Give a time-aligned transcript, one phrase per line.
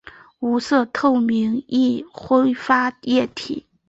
[0.39, 3.67] 无色透明易挥发液体。